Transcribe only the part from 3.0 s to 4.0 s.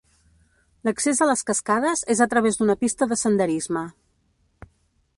de senderisme.